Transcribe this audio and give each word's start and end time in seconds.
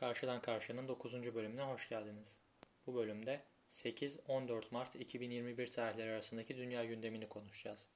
Karşıdan 0.00 0.42
Karşı'nın 0.42 0.88
9. 0.88 1.34
bölümüne 1.34 1.62
hoş 1.62 1.88
geldiniz. 1.88 2.38
Bu 2.86 2.94
bölümde 2.94 3.42
8-14 3.70 4.64
Mart 4.70 4.96
2021 4.96 5.70
tarihleri 5.70 6.10
arasındaki 6.10 6.56
dünya 6.56 6.84
gündemini 6.84 7.28
konuşacağız. 7.28 7.88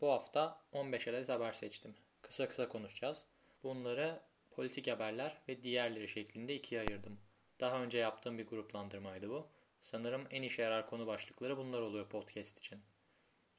Bu 0.00 0.10
hafta 0.10 0.62
15 0.72 1.08
adet 1.08 1.28
haber 1.28 1.52
seçtim. 1.52 1.94
Kısa 2.22 2.48
kısa 2.48 2.68
konuşacağız. 2.68 3.24
Bunları 3.62 4.22
politik 4.50 4.86
haberler 4.86 5.42
ve 5.48 5.62
diğerleri 5.62 6.08
şeklinde 6.08 6.54
ikiye 6.54 6.80
ayırdım. 6.80 7.20
Daha 7.60 7.82
önce 7.82 7.98
yaptığım 7.98 8.38
bir 8.38 8.46
gruplandırmaydı 8.46 9.30
bu. 9.30 9.48
Sanırım 9.80 10.26
en 10.30 10.42
işe 10.42 10.62
yarar 10.62 10.90
konu 10.90 11.06
başlıkları 11.06 11.56
bunlar 11.56 11.80
oluyor 11.80 12.08
podcast 12.08 12.58
için. 12.58 12.80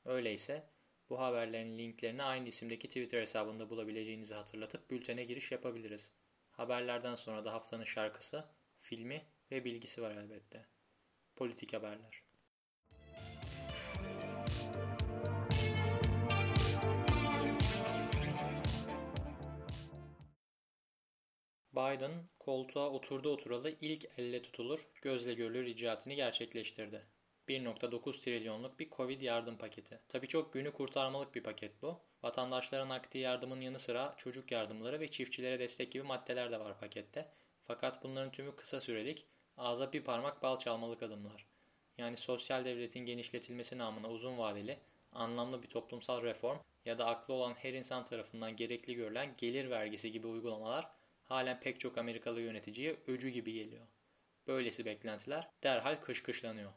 Öyleyse 0.06 0.70
bu 1.10 1.20
haberlerin 1.20 1.78
linklerini 1.78 2.24
aynı 2.24 2.48
isimdeki 2.48 2.88
Twitter 2.88 3.22
hesabında 3.22 3.70
bulabileceğinizi 3.70 4.36
hatırlatıp 4.36 4.92
bültene 4.92 5.24
giriş 5.24 5.52
yapabiliriz. 5.52 6.12
Haberlerden 6.58 7.16
sonra 7.16 7.46
da 7.46 7.54
haftanın 7.54 7.84
şarkısı, 7.84 8.46
filmi 8.82 9.26
ve 9.52 9.66
bilgisi 9.66 10.02
var 10.02 10.12
elbette. 10.12 10.66
Politik 11.36 11.74
haberler. 11.74 12.24
Biden 21.74 22.12
koltuğa 22.40 22.90
oturdu 22.90 23.30
oturalı 23.30 23.76
ilk 23.82 24.06
elle 24.18 24.42
tutulur, 24.42 24.88
gözle 25.02 25.34
görülür 25.34 25.66
icraatini 25.66 26.16
gerçekleştirdi. 26.16 27.15
1.9 27.50 28.20
trilyonluk 28.20 28.80
bir 28.80 28.90
Covid 28.90 29.22
yardım 29.22 29.58
paketi. 29.58 30.00
Tabii 30.08 30.28
çok 30.28 30.54
günü 30.54 30.72
kurtarmalık 30.72 31.36
bir 31.36 31.44
paket 31.44 31.82
bu. 31.82 32.00
Vatandaşların 32.24 32.90
nakdi 32.90 33.18
yardımın 33.18 33.62
yanı 33.62 33.80
sıra 33.80 34.14
çocuk 34.18 34.52
yardımları 34.52 35.00
ve 35.00 35.08
çiftçilere 35.08 35.60
destek 35.60 35.92
gibi 35.92 36.04
maddeler 36.04 36.52
de 36.52 36.60
var 36.60 36.80
pakette. 36.80 37.32
Fakat 37.64 38.04
bunların 38.04 38.32
tümü 38.32 38.56
kısa 38.56 38.82
sürelik, 38.82 39.26
ağza 39.58 39.94
bir 39.94 40.04
parmak 40.04 40.44
bal 40.44 40.60
çalmalık 40.60 41.04
adımlar. 41.04 41.46
Yani 41.98 42.18
sosyal 42.18 42.66
devletin 42.66 43.06
genişletilmesi 43.06 43.78
namına 43.78 44.10
uzun 44.10 44.38
vadeli, 44.38 44.80
anlamlı 45.12 45.64
bir 45.64 45.68
toplumsal 45.68 46.24
reform 46.24 46.58
ya 46.86 46.98
da 46.98 47.06
aklı 47.06 47.34
olan 47.34 47.54
her 47.54 47.74
insan 47.74 48.06
tarafından 48.06 48.56
gerekli 48.56 48.96
görülen 48.96 49.34
gelir 49.38 49.70
vergisi 49.70 50.12
gibi 50.12 50.28
uygulamalar 50.28 50.92
halen 51.24 51.60
pek 51.60 51.80
çok 51.80 51.98
Amerikalı 51.98 52.42
yöneticiye 52.42 52.98
öcü 53.08 53.30
gibi 53.30 53.54
geliyor. 53.54 53.88
Böylesi 54.48 54.86
beklentiler 54.86 55.50
derhal 55.64 55.96
kışkışlanıyor. 55.96 56.72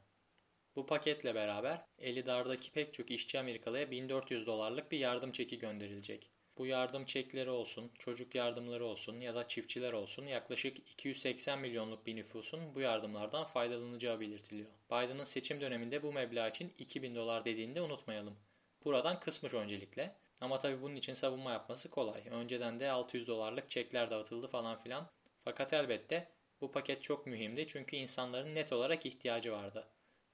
Bu 0.79 0.87
paketle 0.87 1.35
beraber 1.35 1.85
Elidar'daki 1.99 2.73
pek 2.73 2.95
çok 2.95 3.11
işçi 3.11 3.41
Amerikalıya 3.41 3.91
1400 3.91 4.47
dolarlık 4.47 4.93
bir 4.93 4.99
yardım 4.99 5.33
çeki 5.33 5.59
gönderilecek. 5.59 6.31
Bu 6.59 6.67
yardım 6.67 7.05
çekleri 7.05 7.51
olsun, 7.51 7.91
çocuk 7.99 8.35
yardımları 8.35 8.85
olsun 8.85 9.21
ya 9.21 9.35
da 9.35 9.49
çiftçiler 9.49 9.93
olsun 9.93 10.27
yaklaşık 10.27 10.79
280 10.79 11.59
milyonluk 11.59 12.07
bir 12.07 12.17
nüfusun 12.17 12.75
bu 12.75 12.81
yardımlardan 12.81 13.45
faydalanacağı 13.45 14.21
belirtiliyor. 14.21 14.69
Biden'ın 14.91 15.25
seçim 15.25 15.61
döneminde 15.61 16.03
bu 16.03 16.13
meblağ 16.13 16.49
için 16.49 16.73
2000 16.79 17.15
dolar 17.15 17.45
dediğini 17.45 17.75
de 17.75 17.83
unutmayalım. 17.83 18.37
Buradan 18.85 19.21
kısmış 19.21 19.55
öncelikle. 19.55 20.17
Ama 20.41 20.59
tabi 20.59 20.83
bunun 20.83 20.97
için 20.97 21.15
savunma 21.15 21.53
yapması 21.53 21.91
kolay. 21.91 22.23
Önceden 22.31 22.81
de 22.81 22.91
600 22.91 23.27
dolarlık 23.27 23.71
çekler 23.71 24.11
dağıtıldı 24.11 24.49
falan 24.49 24.79
filan. 24.81 25.11
Fakat 25.45 25.73
elbette 25.73 26.29
bu 26.61 26.73
paket 26.73 27.03
çok 27.03 27.27
mühimdi 27.27 27.67
çünkü 27.67 27.97
insanların 27.97 28.55
net 28.55 28.73
olarak 28.73 29.07
ihtiyacı 29.07 29.53
vardı. 29.53 29.89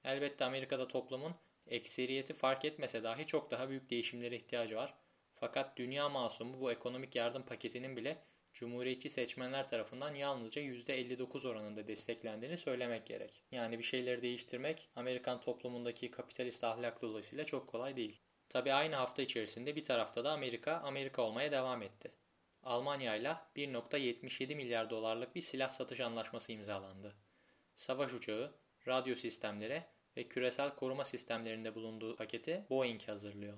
Elbette 0.05 0.45
Amerika'da 0.45 0.87
toplumun 0.87 1.35
ekseriyeti 1.67 2.33
fark 2.33 2.65
etmese 2.65 3.03
dahi 3.03 3.25
çok 3.25 3.51
daha 3.51 3.69
büyük 3.69 3.89
değişimlere 3.89 4.35
ihtiyacı 4.35 4.75
var. 4.75 4.93
Fakat 5.33 5.77
dünya 5.77 6.09
masumu 6.09 6.61
bu 6.61 6.71
ekonomik 6.71 7.15
yardım 7.15 7.45
paketinin 7.45 7.97
bile 7.97 8.17
Cumhuriyetçi 8.53 9.09
seçmenler 9.09 9.69
tarafından 9.69 10.13
yalnızca 10.13 10.61
%59 10.61 11.47
oranında 11.47 11.87
desteklendiğini 11.87 12.57
söylemek 12.57 13.05
gerek. 13.05 13.43
Yani 13.51 13.79
bir 13.79 13.83
şeyleri 13.83 14.21
değiştirmek 14.21 14.89
Amerikan 14.95 15.41
toplumundaki 15.41 16.11
kapitalist 16.11 16.63
ahlak 16.63 17.01
dolayısıyla 17.01 17.45
çok 17.45 17.67
kolay 17.67 17.95
değil. 17.95 18.19
Tabi 18.49 18.73
aynı 18.73 18.95
hafta 18.95 19.21
içerisinde 19.21 19.75
bir 19.75 19.83
tarafta 19.83 20.23
da 20.23 20.31
Amerika, 20.31 20.77
Amerika 20.77 21.21
olmaya 21.21 21.51
devam 21.51 21.81
etti. 21.81 22.11
Almanya 22.63 23.15
ile 23.15 23.35
1.77 23.55 24.55
milyar 24.55 24.89
dolarlık 24.89 25.35
bir 25.35 25.41
silah 25.41 25.71
satış 25.71 25.99
anlaşması 25.99 26.51
imzalandı. 26.51 27.15
Savaş 27.75 28.13
uçağı, 28.13 28.55
radyo 28.87 29.15
sistemleri 29.15 29.83
ve 30.17 30.27
küresel 30.27 30.75
koruma 30.75 31.05
sistemlerinde 31.05 31.75
bulunduğu 31.75 32.15
paketi 32.15 32.65
Boeing 32.69 33.03
hazırlıyor. 33.03 33.57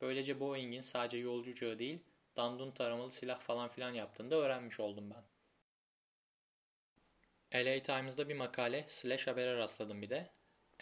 Böylece 0.00 0.40
Boeing'in 0.40 0.80
sadece 0.80 1.18
yolcu 1.18 1.50
uçağı 1.50 1.78
değil, 1.78 1.98
dandun 2.36 2.70
taramalı 2.70 3.12
silah 3.12 3.40
falan 3.40 3.68
filan 3.68 3.92
yaptığını 3.92 4.30
da 4.30 4.36
öğrenmiş 4.36 4.80
oldum 4.80 5.10
ben. 5.10 5.24
LA 7.54 7.82
Times'da 7.82 8.28
bir 8.28 8.34
makale 8.34 8.84
slash 8.88 9.26
habere 9.26 9.56
rastladım 9.56 10.02
bir 10.02 10.10
de. 10.10 10.30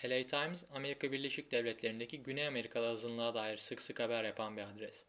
LA 0.05 0.27
Times, 0.27 0.65
Amerika 0.71 1.13
Birleşik 1.13 1.53
Devletleri'ndeki 1.53 2.23
Güney 2.23 2.47
Amerikalı 2.47 2.89
azınlığa 2.89 3.35
dair 3.35 3.59
sık 3.59 3.83
sık 3.83 4.01
haber 4.01 4.25
yapan 4.25 4.57
bir 4.57 4.63
adres. 4.63 5.05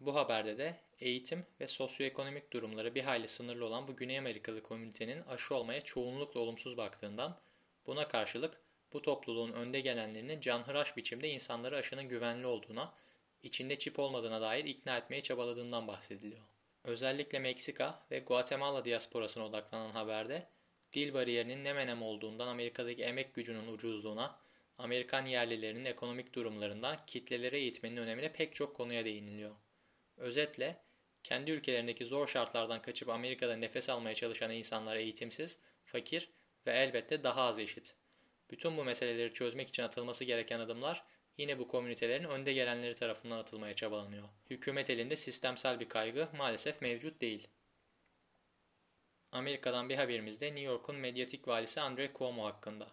Bu 0.00 0.14
haberde 0.14 0.58
de 0.58 0.80
eğitim 0.98 1.46
ve 1.60 1.66
sosyoekonomik 1.66 2.52
durumları 2.52 2.94
bir 2.94 3.02
hayli 3.02 3.28
sınırlı 3.28 3.64
olan 3.64 3.88
bu 3.88 3.96
Güney 3.96 4.18
Amerikalı 4.18 4.62
komünitenin 4.62 5.22
aşı 5.22 5.54
olmaya 5.54 5.80
çoğunlukla 5.80 6.40
olumsuz 6.40 6.76
baktığından, 6.76 7.40
buna 7.86 8.08
karşılık 8.08 8.60
bu 8.92 9.02
topluluğun 9.02 9.52
önde 9.52 9.80
gelenlerinin 9.80 10.40
canhıraş 10.40 10.96
biçimde 10.96 11.28
insanları 11.28 11.76
aşının 11.76 12.08
güvenli 12.08 12.46
olduğuna, 12.46 12.94
içinde 13.42 13.78
çip 13.78 13.98
olmadığına 13.98 14.40
dair 14.40 14.64
ikna 14.64 14.96
etmeye 14.96 15.22
çabaladığından 15.22 15.88
bahsediliyor. 15.88 16.42
Özellikle 16.84 17.38
Meksika 17.38 18.06
ve 18.10 18.18
Guatemala 18.18 18.84
diasporasına 18.84 19.46
odaklanan 19.46 19.90
haberde, 19.90 20.46
dil 20.92 21.14
bariyerinin 21.14 21.64
ne 21.64 21.72
menem 21.72 22.02
olduğundan 22.02 22.48
Amerika'daki 22.48 23.02
emek 23.02 23.34
gücünün 23.34 23.72
ucuzluğuna, 23.72 24.38
Amerikan 24.78 25.26
yerlilerinin 25.26 25.84
ekonomik 25.84 26.34
durumlarından 26.34 26.96
kitlelere 27.06 27.58
eğitmenin 27.58 27.96
önemine 27.96 28.32
pek 28.32 28.54
çok 28.54 28.76
konuya 28.76 29.04
değiniliyor. 29.04 29.56
Özetle, 30.16 30.82
kendi 31.22 31.50
ülkelerindeki 31.50 32.04
zor 32.04 32.26
şartlardan 32.26 32.82
kaçıp 32.82 33.08
Amerika'da 33.08 33.56
nefes 33.56 33.88
almaya 33.88 34.14
çalışan 34.14 34.50
insanlar 34.50 34.96
eğitimsiz, 34.96 35.58
fakir 35.84 36.30
ve 36.66 36.72
elbette 36.72 37.24
daha 37.24 37.42
az 37.42 37.58
eşit. 37.58 37.97
Bütün 38.50 38.76
bu 38.76 38.84
meseleleri 38.84 39.32
çözmek 39.32 39.68
için 39.68 39.82
atılması 39.82 40.24
gereken 40.24 40.60
adımlar 40.60 41.04
yine 41.38 41.58
bu 41.58 41.68
komünitelerin 41.68 42.24
önde 42.24 42.52
gelenleri 42.52 42.94
tarafından 42.94 43.38
atılmaya 43.38 43.74
çabalanıyor. 43.74 44.28
Hükümet 44.50 44.90
elinde 44.90 45.16
sistemsel 45.16 45.80
bir 45.80 45.88
kaygı 45.88 46.28
maalesef 46.36 46.82
mevcut 46.82 47.20
değil. 47.20 47.48
Amerika'dan 49.32 49.88
bir 49.88 49.96
haberimiz 49.96 50.40
de 50.40 50.46
New 50.46 50.62
York'un 50.62 50.96
medyatik 50.96 51.48
valisi 51.48 51.80
Andre 51.80 52.12
Cuomo 52.18 52.44
hakkında. 52.44 52.88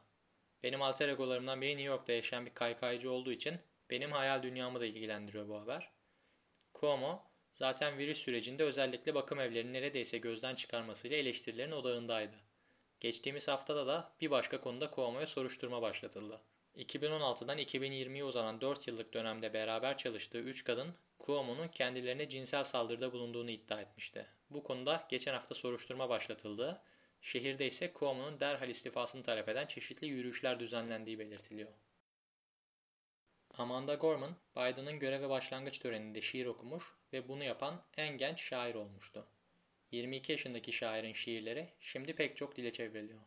Benim 0.64 0.82
alter 0.82 1.10
egolarımdan 1.10 1.62
biri 1.62 1.70
New 1.70 1.84
York'ta 1.84 2.14
yaşayan 2.14 2.46
bir 2.46 2.54
kaykaycı 2.54 3.12
olduğu 3.12 3.32
için 3.32 3.60
benim 3.90 4.12
hayal 4.12 4.44
dünyamı 4.44 4.80
da 4.80 4.86
ilgilendiriyor 4.86 5.48
bu 5.48 5.60
haber. 5.60 5.92
Cuomo, 6.80 7.22
zaten 7.54 7.98
virüs 7.98 8.18
sürecinde 8.18 8.64
özellikle 8.64 9.16
bakım 9.16 9.40
evlerini 9.40 9.74
neredeyse 9.74 10.18
gözden 10.18 10.56
çıkarmasıyla 10.56 11.18
eleştirilerin 11.18 11.72
odağındaydı. 11.72 12.45
Geçtiğimiz 13.00 13.48
haftada 13.48 13.88
da 13.88 14.12
bir 14.22 14.32
başka 14.32 14.62
konuda 14.62 14.92
Cuomo'ya 14.96 15.28
soruşturma 15.28 15.82
başlatıldı. 15.82 16.42
2016'dan 16.76 17.60
2020'ye 17.60 18.24
uzanan 18.24 18.62
4 18.62 18.88
yıllık 18.88 19.14
dönemde 19.14 19.54
beraber 19.54 19.98
çalıştığı 19.98 20.40
3 20.40 20.64
kadın 20.64 20.96
Cuomo'nun 21.26 21.68
kendilerine 21.68 22.30
cinsel 22.30 22.64
saldırıda 22.64 23.14
bulunduğunu 23.14 23.52
iddia 23.52 23.82
etmişti. 23.82 24.28
Bu 24.50 24.64
konuda 24.64 25.06
geçen 25.10 25.34
hafta 25.34 25.56
soruşturma 25.56 26.10
başlatıldı. 26.10 26.82
Şehirde 27.22 27.68
ise 27.68 27.92
Cuomo'nun 28.00 28.40
derhal 28.40 28.70
istifasını 28.70 29.24
talep 29.24 29.50
eden 29.50 29.68
çeşitli 29.68 30.08
yürüyüşler 30.08 30.60
düzenlendiği 30.60 31.20
belirtiliyor. 31.20 31.72
Amanda 33.58 33.96
Gorman, 33.96 34.36
Biden'ın 34.56 35.00
göreve 35.00 35.30
başlangıç 35.30 35.80
töreninde 35.80 36.22
şiir 36.22 36.46
okumuş 36.46 36.96
ve 37.14 37.28
bunu 37.28 37.44
yapan 37.44 37.84
en 37.98 38.18
genç 38.18 38.42
şair 38.42 38.76
olmuştu. 38.76 39.28
22 39.96 40.32
yaşındaki 40.32 40.74
şairin 40.74 41.14
şiirleri 41.14 41.70
şimdi 41.80 42.16
pek 42.16 42.38
çok 42.38 42.56
dile 42.56 42.74
çevriliyor. 42.74 43.22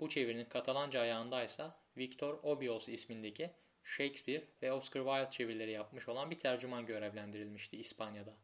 Bu 0.00 0.08
çevirinin 0.08 0.44
Katalanca 0.44 1.00
ayağındaysa 1.00 1.80
Victor 1.96 2.38
Obios 2.42 2.88
ismindeki 2.88 3.50
Shakespeare 3.84 4.44
ve 4.62 4.72
Oscar 4.72 5.00
Wilde 5.00 5.30
çevirileri 5.30 5.70
yapmış 5.70 6.08
olan 6.08 6.30
bir 6.30 6.38
tercüman 6.38 6.86
görevlendirilmişti 6.86 7.76
İspanya'da. 7.76 8.34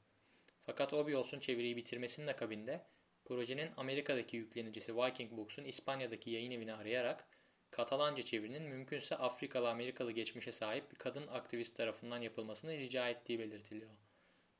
Fakat 0.63 0.93
Obios'un 0.93 1.41
çeviriyi 1.41 1.77
bitirmesinin 1.77 2.27
akabinde 2.27 2.87
projenin 3.25 3.71
Amerika'daki 3.77 4.37
yüklenicisi 4.37 4.97
Viking 4.97 5.33
Books'un 5.33 5.65
İspanya'daki 5.65 6.31
yayın 6.31 6.51
evini 6.51 6.75
arayarak 6.75 7.29
Katalanca 7.71 8.23
çevirinin 8.23 8.63
mümkünse 8.63 9.17
Afrikalı 9.17 9.71
Amerikalı 9.71 10.13
geçmişe 10.13 10.53
sahip 10.53 10.91
bir 10.91 10.97
kadın 10.97 11.27
aktivist 11.27 11.77
tarafından 11.77 12.23
yapılmasını 12.23 12.77
rica 12.77 13.09
ettiği 13.09 13.39
belirtiliyor. 13.39 13.91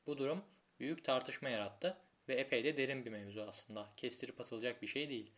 Bu 0.07 0.17
durum 0.17 0.43
büyük 0.79 1.05
tartışma 1.05 1.49
yarattı 1.49 1.97
ve 2.27 2.35
epey 2.35 2.63
de 2.63 2.77
derin 2.77 3.05
bir 3.05 3.11
mevzu 3.11 3.41
aslında. 3.41 3.93
Kestirip 3.97 4.41
atılacak 4.41 4.81
bir 4.81 4.87
şey 4.87 5.09
değil. 5.09 5.33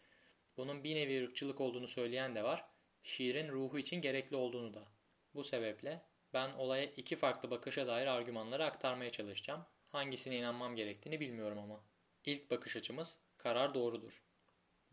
Bunun 0.58 0.84
bir 0.84 0.96
nevi 0.96 1.24
ırkçılık 1.24 1.62
olduğunu 1.62 1.88
söyleyen 1.88 2.36
de 2.36 2.44
var, 2.44 2.66
şiirin 3.04 3.50
ruhu 3.50 3.80
için 3.80 4.02
gerekli 4.02 4.36
olduğunu 4.36 4.74
da. 4.74 4.88
Bu 5.34 5.44
sebeple 5.44 6.02
ben 6.34 6.50
olaya 6.50 6.86
iki 6.86 7.16
farklı 7.16 7.52
bakışa 7.52 7.88
dair 7.88 8.08
argümanları 8.08 8.66
aktarmaya 8.66 9.12
çalışacağım. 9.12 9.66
Hangisine 9.90 10.38
inanmam 10.38 10.76
gerektiğini 10.76 11.20
bilmiyorum 11.20 11.60
ama. 11.60 11.84
İlk 12.26 12.52
bakış 12.52 12.76
açımız 12.76 13.20
Karar 13.38 13.74
doğrudur. 13.74 14.24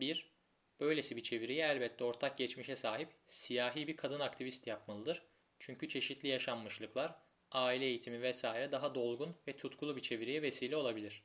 1. 0.00 0.33
Böylesi 0.81 1.17
bir 1.17 1.23
çeviriyi 1.23 1.61
elbette 1.61 2.05
ortak 2.05 2.39
geçmişe 2.39 2.77
sahip 2.77 3.09
siyahi 3.27 3.89
bir 3.89 3.97
kadın 3.97 4.21
aktivist 4.21 4.67
yapmalıdır. 4.67 5.23
Çünkü 5.59 5.89
çeşitli 5.89 6.29
yaşanmışlıklar, 6.29 7.15
aile 7.50 7.85
eğitimi 7.85 8.23
vesaire 8.23 8.73
daha 8.73 8.94
dolgun 8.94 9.37
ve 9.49 9.56
tutkulu 9.56 9.97
bir 9.97 10.00
çeviriye 10.00 10.43
vesile 10.43 10.77
olabilir. 10.77 11.25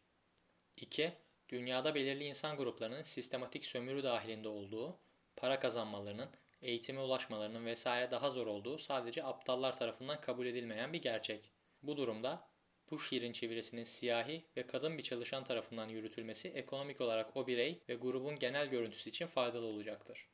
2. 0.78 1.14
Dünyada 1.50 1.96
belirli 1.96 2.24
insan 2.24 2.58
gruplarının 2.58 3.02
sistematik 3.02 3.66
sömürü 3.66 4.04
dahilinde 4.04 4.48
olduğu, 4.48 5.00
para 5.36 5.60
kazanmalarının, 5.60 6.30
eğitime 6.62 7.02
ulaşmalarının 7.02 7.66
vesaire 7.66 8.12
daha 8.12 8.30
zor 8.30 8.48
olduğu 8.48 8.78
sadece 8.78 9.24
aptallar 9.24 9.80
tarafından 9.80 10.22
kabul 10.22 10.46
edilmeyen 10.46 10.94
bir 10.94 11.02
gerçek. 11.02 11.52
Bu 11.84 11.98
durumda 11.98 12.48
bu 12.92 13.00
şiirin 13.00 13.32
çevirisinin 13.32 13.84
siyahi 13.84 14.46
ve 14.58 14.68
kadın 14.68 14.98
bir 14.98 15.04
çalışan 15.04 15.44
tarafından 15.44 15.90
yürütülmesi 15.90 16.50
ekonomik 16.50 17.02
olarak 17.02 17.38
o 17.38 17.48
birey 17.48 17.82
ve 17.90 17.96
grubun 17.96 18.36
genel 18.36 18.68
görüntüsü 18.68 19.10
için 19.10 19.28
faydalı 19.28 19.66
olacaktır. 19.66 20.30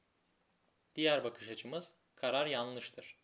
Diğer 0.96 1.24
bakış 1.24 1.50
açımız 1.50 1.94
karar 2.16 2.46
yanlıştır. 2.46 3.18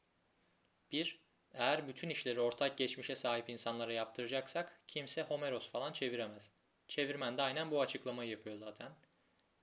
1. 0.92 1.20
Eğer 1.54 1.88
bütün 1.88 2.10
işleri 2.10 2.40
ortak 2.40 2.78
geçmişe 2.78 3.16
sahip 3.16 3.50
insanlara 3.50 3.94
yaptıracaksak 3.94 4.82
kimse 4.88 5.22
Homeros 5.22 5.70
falan 5.70 5.94
çeviremez. 5.94 6.59
Çevirmen 6.90 7.38
de 7.38 7.42
aynen 7.42 7.72
bu 7.72 7.82
açıklamayı 7.82 8.30
yapıyor 8.30 8.58
zaten. 8.58 8.92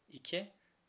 2. 0.09 0.47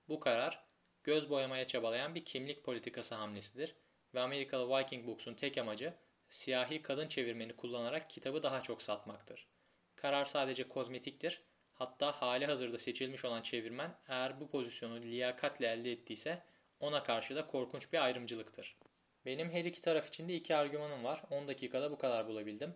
Bu 0.10 0.20
karar 0.20 0.64
göz 1.04 1.30
boyamaya 1.30 1.68
çabalayan 1.68 2.16
bir 2.16 2.26
kimlik 2.26 2.64
politikası 2.64 3.16
hamlesidir 3.16 3.76
ve 4.14 4.20
Amerikalı 4.20 4.78
Viking 4.78 5.08
Books'un 5.08 5.34
tek 5.34 5.58
amacı 5.58 5.94
siyahi 6.30 6.82
kadın 6.82 7.08
çevirmeni 7.08 7.56
kullanarak 7.56 8.10
kitabı 8.10 8.44
daha 8.44 8.62
çok 8.62 8.82
satmaktır. 8.82 9.48
Karar 9.96 10.26
sadece 10.26 10.68
kozmetiktir. 10.68 11.42
Hatta 11.74 12.12
hali 12.12 12.46
hazırda 12.46 12.78
seçilmiş 12.78 13.26
olan 13.26 13.42
çevirmen 13.42 13.98
eğer 14.08 14.40
bu 14.40 14.50
pozisyonu 14.50 15.02
liyakatle 15.02 15.68
elde 15.68 15.92
ettiyse 15.92 16.44
ona 16.80 17.04
karşı 17.04 17.36
da 17.36 17.48
korkunç 17.48 17.94
bir 17.94 18.04
ayrımcılıktır. 18.04 18.78
Benim 19.26 19.52
her 19.52 19.66
iki 19.66 19.82
taraf 19.82 20.08
için 20.08 20.30
de 20.30 20.36
iki 20.36 20.56
argümanım 20.56 21.04
var. 21.04 21.24
10 21.30 21.48
dakikada 21.48 21.92
bu 21.92 21.98
kadar 21.98 22.28
bulabildim. 22.28 22.76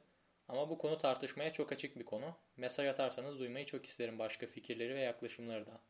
Ama 0.52 0.70
bu 0.70 0.78
konu 0.78 0.98
tartışmaya 0.98 1.54
çok 1.54 1.72
açık 1.72 2.00
bir 2.00 2.06
konu. 2.06 2.36
Mesaj 2.58 2.88
atarsanız 2.88 3.40
duymayı 3.40 3.66
çok 3.66 3.86
isterim 3.86 4.20
başka 4.20 4.48
fikirleri 4.48 4.96
ve 4.96 5.00
yaklaşımları 5.00 5.66
da. 5.66 5.82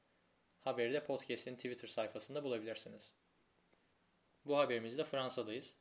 Haberi 0.60 0.94
de 0.94 1.04
podcast'in 1.04 1.56
Twitter 1.56 1.88
sayfasında 1.88 2.44
bulabilirsiniz. 2.44 3.12
Bu 4.46 4.58
haberimizde 4.58 5.04
Fransa'dayız. 5.04 5.76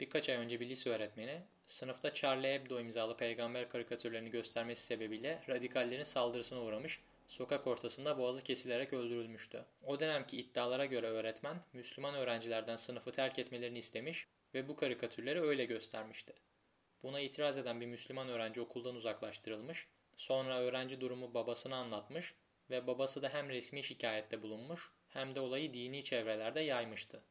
Birkaç 0.00 0.28
ay 0.28 0.36
önce 0.36 0.60
bir 0.60 0.68
lise 0.68 0.90
öğretmeni, 0.90 1.42
sınıfta 1.66 2.14
Charlie 2.14 2.54
Hebdo 2.54 2.80
imzalı 2.80 3.16
peygamber 3.16 3.68
karikatürlerini 3.68 4.30
göstermesi 4.30 4.82
sebebiyle 4.82 5.42
radikallerin 5.48 6.04
saldırısına 6.04 6.62
uğramış, 6.62 7.00
sokak 7.26 7.66
ortasında 7.66 8.18
boğazı 8.18 8.42
kesilerek 8.42 8.92
öldürülmüştü. 8.92 9.64
O 9.82 10.00
dönemki 10.00 10.40
iddialara 10.40 10.84
göre 10.86 11.06
öğretmen, 11.06 11.56
Müslüman 11.72 12.14
öğrencilerden 12.14 12.76
sınıfı 12.76 13.12
terk 13.12 13.38
etmelerini 13.38 13.78
istemiş 13.78 14.26
ve 14.54 14.68
bu 14.68 14.76
karikatürleri 14.76 15.42
öyle 15.42 15.64
göstermişti. 15.64 16.32
Buna 17.02 17.20
itiraz 17.20 17.58
eden 17.58 17.80
bir 17.80 17.86
Müslüman 17.86 18.28
öğrenci 18.28 18.60
okuldan 18.60 18.94
uzaklaştırılmış, 18.94 19.86
sonra 20.16 20.60
öğrenci 20.60 21.00
durumu 21.00 21.34
babasına 21.34 21.76
anlatmış 21.76 22.34
ve 22.70 22.86
babası 22.86 23.22
da 23.22 23.28
hem 23.28 23.48
resmi 23.48 23.84
şikayette 23.84 24.42
bulunmuş 24.42 24.90
hem 25.08 25.34
de 25.34 25.40
olayı 25.40 25.74
dini 25.74 26.04
çevrelerde 26.04 26.60
yaymıştı. 26.60 27.22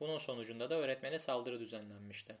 Bunun 0.00 0.18
sonucunda 0.18 0.70
da 0.70 0.74
öğretmene 0.74 1.18
saldırı 1.18 1.60
düzenlenmişti. 1.60 2.38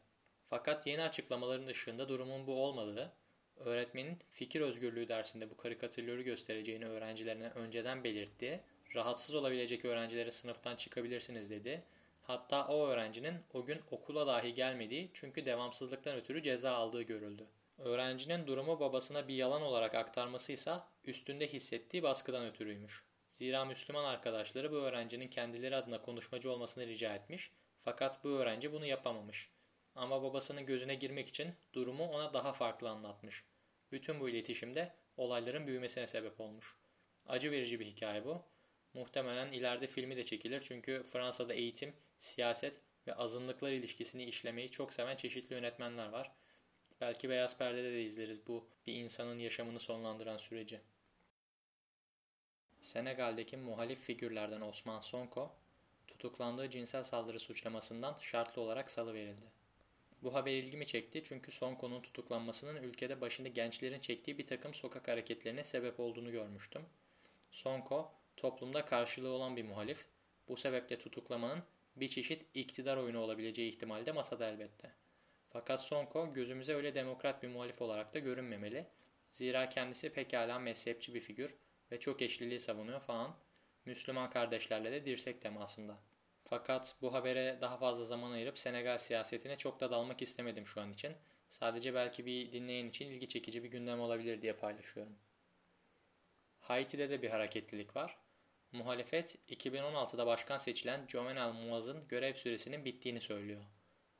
Fakat 0.50 0.86
yeni 0.86 1.02
açıklamaların 1.02 1.66
ışığında 1.66 2.08
durumun 2.08 2.46
bu 2.46 2.64
olmadığı, 2.64 3.12
öğretmenin 3.56 4.18
fikir 4.30 4.60
özgürlüğü 4.60 5.08
dersinde 5.08 5.50
bu 5.50 5.56
karikatürleri 5.56 6.24
göstereceğini 6.24 6.86
öğrencilerine 6.86 7.50
önceden 7.50 8.04
belirttiği, 8.04 8.60
rahatsız 8.94 9.34
olabilecek 9.34 9.84
öğrencilere 9.84 10.30
sınıftan 10.30 10.76
çıkabilirsiniz 10.76 11.50
dedi. 11.50 11.82
Hatta 12.30 12.66
o 12.68 12.86
öğrencinin 12.86 13.34
o 13.52 13.64
gün 13.64 13.80
okula 13.90 14.26
dahi 14.26 14.54
gelmediği 14.54 15.10
çünkü 15.14 15.46
devamsızlıktan 15.46 16.16
ötürü 16.16 16.42
ceza 16.42 16.72
aldığı 16.72 17.02
görüldü. 17.02 17.46
Öğrencinin 17.78 18.46
durumu 18.46 18.80
babasına 18.80 19.28
bir 19.28 19.34
yalan 19.34 19.62
olarak 19.62 19.94
aktarmasıysa 19.94 20.88
üstünde 21.04 21.52
hissettiği 21.52 22.02
baskıdan 22.02 22.46
ötürüymüş. 22.46 23.04
Zira 23.30 23.64
Müslüman 23.64 24.04
arkadaşları 24.04 24.72
bu 24.72 24.76
öğrencinin 24.76 25.28
kendileri 25.28 25.76
adına 25.76 26.02
konuşmacı 26.02 26.52
olmasını 26.52 26.86
rica 26.86 27.14
etmiş 27.14 27.50
fakat 27.80 28.24
bu 28.24 28.28
öğrenci 28.28 28.72
bunu 28.72 28.86
yapamamış. 28.86 29.50
Ama 29.94 30.22
babasının 30.22 30.66
gözüne 30.66 30.94
girmek 30.94 31.28
için 31.28 31.54
durumu 31.72 32.04
ona 32.04 32.34
daha 32.34 32.52
farklı 32.52 32.90
anlatmış. 32.90 33.44
Bütün 33.92 34.20
bu 34.20 34.28
iletişimde 34.28 34.94
olayların 35.16 35.66
büyümesine 35.66 36.06
sebep 36.06 36.40
olmuş. 36.40 36.76
Acı 37.26 37.50
verici 37.50 37.80
bir 37.80 37.86
hikaye 37.86 38.24
bu. 38.24 38.42
Muhtemelen 38.94 39.52
ileride 39.52 39.86
filmi 39.86 40.16
de 40.16 40.24
çekilir 40.24 40.60
çünkü 40.60 41.04
Fransa'da 41.12 41.54
eğitim, 41.54 41.94
siyaset 42.20 42.80
ve 43.06 43.14
azınlıklar 43.14 43.72
ilişkisini 43.72 44.24
işlemeyi 44.24 44.70
çok 44.70 44.92
seven 44.92 45.16
çeşitli 45.16 45.54
yönetmenler 45.54 46.08
var. 46.08 46.32
Belki 47.00 47.30
Beyaz 47.30 47.58
Perde'de 47.58 47.92
de 47.92 48.02
izleriz 48.02 48.46
bu 48.46 48.68
bir 48.86 48.94
insanın 48.94 49.38
yaşamını 49.38 49.80
sonlandıran 49.80 50.38
süreci. 50.38 50.80
Senegal'deki 52.82 53.56
muhalif 53.56 54.00
figürlerden 54.00 54.60
Osman 54.60 55.00
Sonko, 55.00 55.52
tutuklandığı 56.08 56.70
cinsel 56.70 57.04
saldırı 57.04 57.40
suçlamasından 57.40 58.16
şartlı 58.20 58.62
olarak 58.62 58.90
salıverildi. 58.90 59.60
Bu 60.22 60.34
haber 60.34 60.52
ilgimi 60.52 60.86
çekti 60.86 61.22
çünkü 61.24 61.52
Sonko'nun 61.52 62.02
tutuklanmasının 62.02 62.82
ülkede 62.82 63.20
başında 63.20 63.48
gençlerin 63.48 64.00
çektiği 64.00 64.38
bir 64.38 64.46
takım 64.46 64.74
sokak 64.74 65.08
hareketlerine 65.08 65.64
sebep 65.64 66.00
olduğunu 66.00 66.30
görmüştüm. 66.30 66.82
Sonko, 67.50 68.12
toplumda 68.36 68.84
karşılığı 68.84 69.30
olan 69.30 69.56
bir 69.56 69.64
muhalif, 69.64 70.06
bu 70.48 70.56
sebeple 70.56 70.98
tutuklamanın 70.98 71.62
bir 72.00 72.08
çeşit 72.08 72.46
iktidar 72.54 72.96
oyunu 72.96 73.18
olabileceği 73.18 73.70
ihtimali 73.70 74.06
de 74.06 74.12
masada 74.12 74.48
elbette. 74.48 74.92
Fakat 75.50 75.82
Sonko 75.82 76.32
gözümüze 76.32 76.74
öyle 76.74 76.94
demokrat 76.94 77.42
bir 77.42 77.48
muhalif 77.48 77.82
olarak 77.82 78.14
da 78.14 78.18
görünmemeli. 78.18 78.86
Zira 79.32 79.68
kendisi 79.68 80.12
pekala 80.12 80.58
mezhepçi 80.58 81.14
bir 81.14 81.20
figür 81.20 81.54
ve 81.92 82.00
çok 82.00 82.22
eşliliği 82.22 82.60
savunuyor 82.60 83.00
falan. 83.00 83.36
Müslüman 83.84 84.30
kardeşlerle 84.30 84.92
de 84.92 85.04
dirsek 85.04 85.42
temasında. 85.42 85.98
Fakat 86.44 86.96
bu 87.02 87.14
habere 87.14 87.58
daha 87.60 87.78
fazla 87.78 88.04
zaman 88.04 88.30
ayırıp 88.30 88.58
Senegal 88.58 88.98
siyasetine 88.98 89.56
çok 89.58 89.80
da 89.80 89.90
dalmak 89.90 90.22
istemedim 90.22 90.66
şu 90.66 90.80
an 90.80 90.92
için. 90.92 91.12
Sadece 91.50 91.94
belki 91.94 92.26
bir 92.26 92.52
dinleyen 92.52 92.86
için 92.86 93.06
ilgi 93.06 93.28
çekici 93.28 93.62
bir 93.64 93.70
gündem 93.70 94.00
olabilir 94.00 94.42
diye 94.42 94.52
paylaşıyorum. 94.52 95.18
Haiti'de 96.60 97.10
de 97.10 97.22
bir 97.22 97.30
hareketlilik 97.30 97.96
var. 97.96 98.18
Muhalefet 98.72 99.36
2016'da 99.48 100.26
başkan 100.26 100.58
seçilen 100.58 101.06
Jovenel 101.08 101.52
Muaz'ın 101.52 102.08
görev 102.08 102.34
süresinin 102.34 102.84
bittiğini 102.84 103.20
söylüyor. 103.20 103.62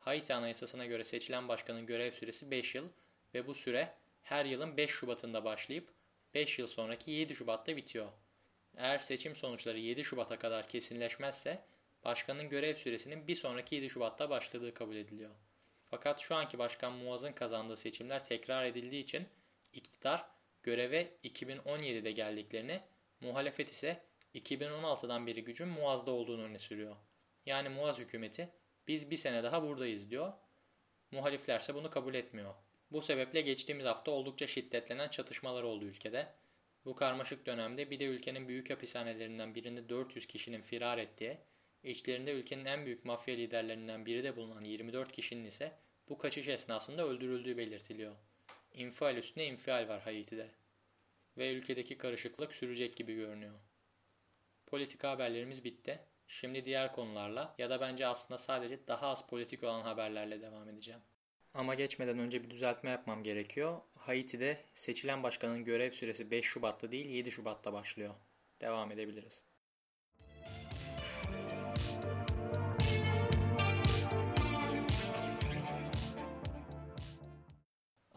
Haiti 0.01 0.35
Anayasası'na 0.35 0.87
göre 0.87 1.05
seçilen 1.05 1.49
başkanın 1.49 1.87
görev 1.87 2.13
süresi 2.13 2.51
5 2.51 2.75
yıl 2.75 2.89
ve 3.35 3.47
bu 3.47 3.55
süre 3.55 3.95
her 4.23 4.45
yılın 4.45 4.77
5 4.77 4.91
Şubat'ında 4.91 5.45
başlayıp 5.45 5.89
5 6.35 6.59
yıl 6.59 6.67
sonraki 6.67 7.11
7 7.11 7.35
Şubat'ta 7.35 7.77
bitiyor. 7.77 8.09
Eğer 8.77 8.99
seçim 8.99 9.37
sonuçları 9.37 9.79
7 9.79 10.05
Şubat'a 10.05 10.39
kadar 10.39 10.69
kesinleşmezse 10.69 11.65
başkanın 12.05 12.49
görev 12.49 12.75
süresinin 12.75 13.29
bir 13.29 13.35
sonraki 13.35 13.75
7 13.75 13.91
Şubat'ta 13.91 14.31
başladığı 14.31 14.75
kabul 14.75 14.97
ediliyor. 14.97 15.31
Fakat 15.91 16.21
şu 16.21 16.35
anki 16.35 16.59
başkan 16.59 16.93
Muaz'ın 16.93 17.33
kazandığı 17.33 17.77
seçimler 17.77 18.25
tekrar 18.25 18.65
edildiği 18.65 19.03
için 19.03 19.29
iktidar 19.73 20.27
göreve 20.63 21.17
2017'de 21.25 22.13
geldiklerini, 22.13 22.81
muhalefet 23.21 23.69
ise 23.69 24.10
2016'dan 24.35 25.27
beri 25.27 25.45
gücün 25.45 25.69
Muaz'da 25.69 26.11
olduğunu 26.11 26.43
öne 26.43 26.59
sürüyor. 26.59 26.97
Yani 27.47 27.69
Muaz 27.69 27.99
hükümeti 27.99 28.49
biz 28.89 29.11
bir 29.11 29.17
sene 29.17 29.43
daha 29.43 29.63
buradayız 29.63 30.11
diyor. 30.11 30.33
Muhaliflerse 31.11 31.75
bunu 31.75 31.91
kabul 31.91 32.15
etmiyor. 32.15 32.55
Bu 32.91 33.03
sebeple 33.03 33.41
geçtiğimiz 33.41 33.87
hafta 33.87 34.11
oldukça 34.11 34.47
şiddetlenen 34.47 35.09
çatışmalar 35.09 35.63
oldu 35.63 35.85
ülkede. 35.85 36.29
Bu 36.85 36.95
karmaşık 36.95 37.47
dönemde 37.47 37.91
bir 37.91 38.01
de 38.01 38.05
ülkenin 38.05 38.49
büyük 38.49 38.71
hapishanelerinden 38.71 39.55
birinde 39.55 39.89
400 39.89 40.27
kişinin 40.27 40.63
firar 40.63 40.99
ettiği, 40.99 41.39
içlerinde 41.83 42.33
ülkenin 42.33 42.65
en 42.65 42.87
büyük 42.87 43.05
mafya 43.05 43.35
liderlerinden 43.35 44.07
biri 44.07 44.25
de 44.25 44.37
bulunan 44.37 44.63
24 44.63 45.13
kişinin 45.13 45.45
ise 45.45 45.73
bu 46.09 46.19
kaçış 46.19 46.49
esnasında 46.49 47.07
öldürüldüğü 47.07 47.57
belirtiliyor. 47.57 48.17
İnfial 48.75 49.17
üstüne 49.17 49.47
infial 49.47 49.89
var 49.89 50.01
Haiti'de. 50.01 50.51
Ve 51.37 51.53
ülkedeki 51.53 51.99
karışıklık 51.99 52.55
sürecek 52.55 52.97
gibi 52.97 53.15
görünüyor. 53.15 53.70
Politika 54.71 55.11
haberlerimiz 55.11 55.65
bitti. 55.65 56.01
Şimdi 56.29 56.65
diğer 56.65 56.93
konularla 56.93 57.55
ya 57.59 57.71
da 57.71 57.81
bence 57.81 58.07
aslında 58.07 58.39
sadece 58.39 58.87
daha 58.87 59.07
az 59.07 59.27
politik 59.27 59.65
olan 59.65 59.83
haberlerle 59.83 60.43
devam 60.43 60.69
edeceğim. 60.69 61.01
Ama 61.55 61.75
geçmeden 61.75 62.19
önce 62.19 62.43
bir 62.43 62.51
düzeltme 62.51 62.91
yapmam 62.91 63.23
gerekiyor. 63.23 63.81
Haiti'de 63.99 64.65
seçilen 64.75 65.23
başkanın 65.23 65.65
görev 65.65 65.93
süresi 65.93 66.31
5 66.31 66.45
Şubat'ta 66.45 66.93
değil 66.93 67.07
7 67.07 67.31
Şubat'ta 67.31 67.73
başlıyor. 67.73 68.15
Devam 68.61 68.93
edebiliriz. 68.93 69.45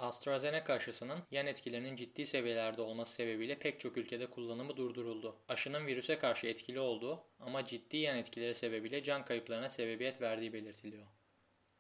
AstraZeneca 0.04 0.74
aşısının 0.74 1.20
yan 1.32 1.48
etkilerinin 1.48 1.96
ciddi 1.96 2.26
seviyelerde 2.26 2.82
olması 2.82 3.14
sebebiyle 3.14 3.60
pek 3.60 3.80
çok 3.80 3.98
ülkede 3.98 4.30
kullanımı 4.30 4.78
durduruldu. 4.78 5.36
Aşının 5.50 5.88
virüse 5.88 6.20
karşı 6.20 6.48
etkili 6.48 6.80
olduğu 6.80 7.24
ama 7.40 7.66
ciddi 7.66 7.98
yan 7.98 8.18
etkileri 8.18 8.56
sebebiyle 8.56 9.04
can 9.04 9.26
kayıplarına 9.26 9.70
sebebiyet 9.70 10.22
verdiği 10.22 10.54
belirtiliyor. 10.54 11.08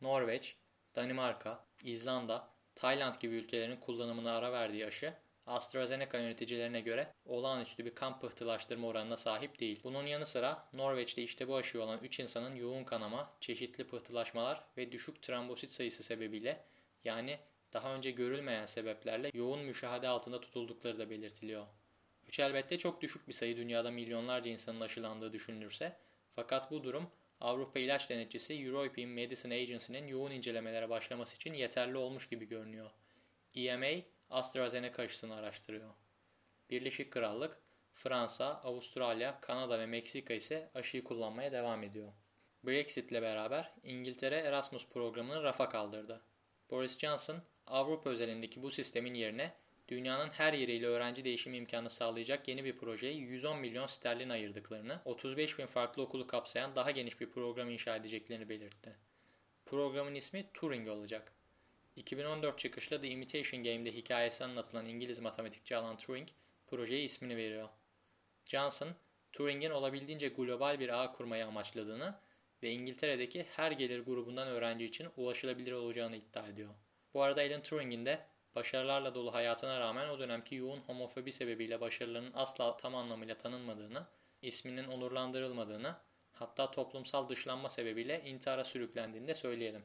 Norveç, 0.01 0.55
Danimarka, 0.95 1.65
İzlanda, 1.83 2.49
Tayland 2.75 3.15
gibi 3.15 3.35
ülkelerin 3.35 3.77
kullanımına 3.77 4.37
ara 4.37 4.51
verdiği 4.51 4.85
aşı, 4.85 5.13
AstraZeneca 5.45 6.19
yöneticilerine 6.19 6.81
göre 6.81 7.13
olağanüstü 7.25 7.85
bir 7.85 7.95
kan 7.95 8.19
pıhtılaştırma 8.19 8.87
oranına 8.87 9.17
sahip 9.17 9.59
değil. 9.59 9.79
Bunun 9.83 10.05
yanı 10.05 10.25
sıra 10.25 10.69
Norveç'te 10.73 11.23
işte 11.23 11.47
bu 11.47 11.55
aşıyı 11.55 11.83
olan 11.83 11.99
3 12.03 12.19
insanın 12.19 12.55
yoğun 12.55 12.83
kanama, 12.83 13.33
çeşitli 13.39 13.87
pıhtılaşmalar 13.87 14.63
ve 14.77 14.91
düşük 14.91 15.21
trombosit 15.21 15.71
sayısı 15.71 16.03
sebebiyle 16.03 16.65
yani 17.03 17.39
daha 17.73 17.95
önce 17.95 18.11
görülmeyen 18.11 18.65
sebeplerle 18.65 19.31
yoğun 19.33 19.59
müşahede 19.59 20.07
altında 20.07 20.41
tutuldukları 20.41 20.99
da 20.99 21.09
belirtiliyor. 21.09 21.65
3 22.27 22.39
elbette 22.39 22.77
çok 22.77 23.01
düşük 23.01 23.27
bir 23.27 23.33
sayı 23.33 23.57
dünyada 23.57 23.91
milyonlarca 23.91 24.51
insanın 24.51 24.81
aşılandığı 24.81 25.33
düşünülürse 25.33 25.97
fakat 26.31 26.71
bu 26.71 26.83
durum 26.83 27.09
Avrupa 27.41 27.79
İlaç 27.79 28.09
Denetçisi 28.09 28.53
European 28.53 29.09
Medicine 29.09 29.53
Agency'nin 29.53 30.07
yoğun 30.07 30.31
incelemelere 30.31 30.89
başlaması 30.89 31.35
için 31.35 31.53
yeterli 31.53 31.97
olmuş 31.97 32.29
gibi 32.29 32.47
görünüyor. 32.47 32.91
EMA, 33.55 34.01
AstraZeneca 34.29 35.03
aşısını 35.03 35.35
araştırıyor. 35.35 35.93
Birleşik 36.69 37.11
Krallık, 37.11 37.57
Fransa, 37.93 38.45
Avustralya, 38.45 39.41
Kanada 39.41 39.79
ve 39.79 39.85
Meksika 39.85 40.33
ise 40.33 40.69
aşıyı 40.73 41.03
kullanmaya 41.03 41.51
devam 41.51 41.83
ediyor. 41.83 42.13
Brexit 42.63 43.11
ile 43.11 43.21
beraber 43.21 43.73
İngiltere 43.83 44.35
Erasmus 44.35 44.87
programını 44.87 45.43
rafa 45.43 45.69
kaldırdı. 45.69 46.21
Boris 46.69 46.99
Johnson, 46.99 47.43
Avrupa 47.73 48.09
özelindeki 48.09 48.63
bu 48.63 48.71
sistemin 48.71 49.13
yerine 49.13 49.53
dünyanın 49.89 50.29
her 50.29 50.53
yeriyle 50.53 50.87
öğrenci 50.87 51.25
değişimi 51.25 51.57
imkanı 51.57 51.89
sağlayacak 51.89 52.47
yeni 52.47 52.63
bir 52.63 52.77
projeye 52.77 53.13
110 53.13 53.59
milyon 53.59 53.87
sterlin 53.87 54.29
ayırdıklarını, 54.29 55.01
35 55.05 55.59
bin 55.59 55.65
farklı 55.65 56.03
okulu 56.03 56.27
kapsayan 56.27 56.75
daha 56.75 56.91
geniş 56.91 57.21
bir 57.21 57.29
program 57.29 57.69
inşa 57.69 57.95
edeceklerini 57.95 58.49
belirtti. 58.49 58.95
Programın 59.65 60.15
ismi 60.15 60.45
Turing 60.53 60.87
olacak. 60.87 61.33
2014 61.95 62.59
çıkışlı 62.59 63.01
The 63.01 63.07
Imitation 63.07 63.63
Game'de 63.63 63.93
hikayesi 63.93 64.43
anlatılan 64.43 64.85
İngiliz 64.85 65.19
matematikçi 65.19 65.75
Alan 65.75 65.97
Turing, 65.97 66.27
projeye 66.67 67.03
ismini 67.03 67.37
veriyor. 67.37 67.69
Johnson, 68.45 68.89
Turing'in 69.31 69.69
olabildiğince 69.69 70.27
global 70.27 70.79
bir 70.79 71.03
ağ 71.03 71.11
kurmayı 71.11 71.45
amaçladığını 71.45 72.15
ve 72.63 72.71
İngiltere'deki 72.71 73.45
her 73.55 73.71
gelir 73.71 73.99
grubundan 73.99 74.47
öğrenci 74.47 74.85
için 74.85 75.07
ulaşılabilir 75.17 75.71
olacağını 75.71 76.15
iddia 76.15 76.47
ediyor. 76.47 76.73
Bu 77.13 77.21
arada 77.21 77.41
Alan 77.41 77.61
Turing'in 77.61 78.05
de 78.05 78.25
başarılarla 78.55 79.15
dolu 79.15 79.33
hayatına 79.33 79.79
rağmen 79.79 80.09
o 80.09 80.19
dönemki 80.19 80.55
yoğun 80.55 80.79
homofobi 80.79 81.31
sebebiyle 81.31 81.81
başarılarının 81.81 82.33
asla 82.35 82.77
tam 82.77 82.95
anlamıyla 82.95 83.37
tanınmadığını, 83.37 84.07
isminin 84.41 84.87
onurlandırılmadığını, 84.87 85.95
hatta 86.31 86.71
toplumsal 86.71 87.29
dışlanma 87.29 87.69
sebebiyle 87.69 88.21
intihara 88.25 88.63
sürüklendiğini 88.63 89.27
de 89.27 89.35
söyleyelim. 89.35 89.83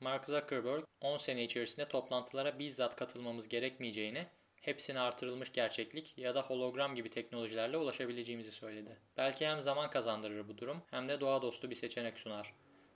Mark 0.00 0.26
Zuckerberg 0.26 0.84
10 1.00 1.16
sene 1.16 1.44
içerisinde 1.44 1.88
toplantılara 1.88 2.58
bizzat 2.58 2.96
katılmamız 2.96 3.48
gerekmeyeceğini, 3.48 4.26
hepsine 4.60 5.00
artırılmış 5.00 5.52
gerçeklik 5.52 6.18
ya 6.18 6.34
da 6.34 6.42
hologram 6.42 6.94
gibi 6.94 7.10
teknolojilerle 7.10 7.76
ulaşabileceğimizi 7.76 8.52
söyledi. 8.52 8.98
Belki 9.16 9.46
hem 9.46 9.60
zaman 9.60 9.90
kazandırır 9.90 10.48
bu 10.48 10.58
durum 10.58 10.82
hem 10.90 11.08
de 11.08 11.20
doğa 11.20 11.42
dostu 11.42 11.70
bir 11.70 11.74
seçenek 11.74 12.18
sunar. 12.18 12.54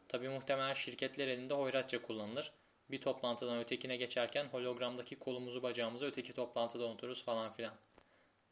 Tabi 0.09 0.29
muhtemelen 0.29 0.75
şirketler 0.75 1.29
elinde 1.29 1.55
hoyratça 1.55 2.03
kullanılır. 2.03 2.53
Bir 2.91 3.01
toplantıdan 3.01 3.59
ötekine 3.59 3.97
geçerken 3.97 4.45
hologramdaki 4.45 5.19
kolumuzu 5.19 5.63
bacağımızı 5.63 6.07
öteki 6.07 6.33
toplantıda 6.33 6.87
unuturuz 6.87 7.25
falan 7.25 7.53
filan. 7.53 7.75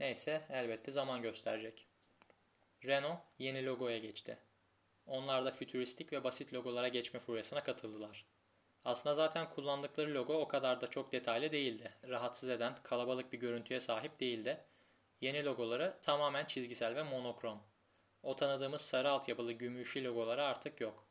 Neyse 0.01 0.47
elbette 0.51 0.93
zaman 0.93 1.23
gösterecek. 1.23 1.87
Renault 2.85 3.21
yeni 3.39 3.67
logoya 3.67 3.99
geçti. 3.99 4.39
Onlar 5.07 5.45
da 5.45 5.51
fütüristik 5.51 6.13
ve 6.13 6.25
basit 6.25 6.55
logolara 6.55 6.89
geçme 6.89 7.21
furyasına 7.21 7.63
katıldılar. 7.63 8.27
Aslında 8.85 9.15
zaten 9.15 9.51
kullandıkları 9.51 10.15
logo 10.15 10.35
o 10.35 10.49
kadar 10.49 10.81
da 10.81 10.87
çok 10.91 11.13
detaylı 11.13 11.53
değildi. 11.53 11.93
Rahatsız 12.09 12.49
eden, 12.49 12.75
kalabalık 12.83 13.33
bir 13.33 13.39
görüntüye 13.39 13.81
sahip 13.81 14.21
değildi. 14.21 14.65
Yeni 15.21 15.45
logoları 15.45 15.99
tamamen 16.03 16.45
çizgisel 16.45 16.95
ve 16.95 17.03
monokrom. 17.03 17.63
O 18.23 18.37
tanıdığımız 18.37 18.81
sarı 18.81 19.11
altyapılı 19.11 19.53
gümüşlü 19.53 20.05
logoları 20.05 20.45
artık 20.45 20.81
yok. 20.81 21.07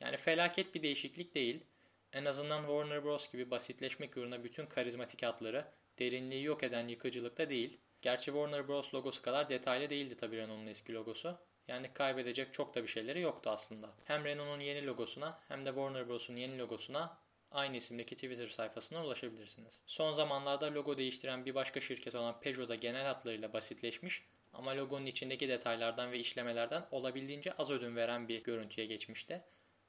Yani 0.00 0.16
felaket 0.16 0.74
bir 0.74 0.82
değişiklik 0.82 1.34
değil. 1.34 1.66
En 2.12 2.24
azından 2.24 2.60
Warner 2.60 3.04
Bros. 3.04 3.32
gibi 3.32 3.50
basitleşmek 3.50 4.16
uğruna 4.16 4.44
bütün 4.44 4.66
karizmatik 4.66 5.22
hatları 5.22 5.64
derinliği 5.98 6.44
yok 6.44 6.62
eden 6.62 6.88
yıkıcılıkta 6.88 7.50
değil. 7.50 7.80
Gerçi 8.02 8.24
Warner 8.24 8.68
Bros. 8.68 8.94
logosu 8.94 9.22
kadar 9.22 9.48
detaylı 9.48 9.90
değildi 9.90 10.16
tabii 10.16 10.36
Renault'un 10.36 10.66
eski 10.66 10.94
logosu. 10.94 11.38
Yani 11.68 11.92
kaybedecek 11.94 12.52
çok 12.52 12.74
da 12.74 12.82
bir 12.82 12.88
şeyleri 12.88 13.20
yoktu 13.20 13.50
aslında. 13.50 13.90
Hem 14.04 14.24
Renault'un 14.24 14.60
yeni 14.60 14.86
logosuna 14.86 15.40
hem 15.48 15.66
de 15.66 15.68
Warner 15.68 16.08
Bros'un 16.08 16.36
yeni 16.36 16.58
logosuna 16.58 17.18
aynı 17.50 17.76
isimdeki 17.76 18.14
Twitter 18.14 18.46
sayfasına 18.46 19.04
ulaşabilirsiniz. 19.04 19.82
Son 19.86 20.12
zamanlarda 20.12 20.74
logo 20.74 20.98
değiştiren 20.98 21.46
bir 21.46 21.54
başka 21.54 21.80
şirket 21.80 22.14
olan 22.14 22.40
Peugeot 22.40 22.68
da 22.68 22.74
genel 22.74 23.06
hatlarıyla 23.06 23.52
basitleşmiş 23.52 24.24
ama 24.52 24.76
logonun 24.76 25.06
içindeki 25.06 25.48
detaylardan 25.48 26.12
ve 26.12 26.18
işlemelerden 26.18 26.86
olabildiğince 26.90 27.52
az 27.52 27.70
ödün 27.70 27.96
veren 27.96 28.28
bir 28.28 28.42
görüntüye 28.42 28.86
geçmişti. 28.86 29.44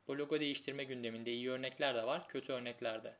Bu 0.07 0.17
logo 0.17 0.39
değiştirme 0.39 0.83
gündeminde 0.83 1.31
iyi 1.31 1.51
örnekler 1.51 1.95
de 1.95 2.05
var, 2.05 2.27
kötü 2.27 2.53
örnekler 2.53 3.03
de. 3.03 3.17